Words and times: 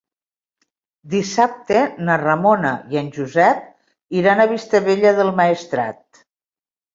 Dissabte 1.13 1.81
na 2.07 2.15
Ramona 2.21 2.71
i 2.95 2.99
en 3.03 3.11
Josep 3.19 3.61
iran 4.23 4.43
a 4.43 4.49
Vistabella 4.55 5.13
del 5.21 5.31
Maestrat. 5.43 6.25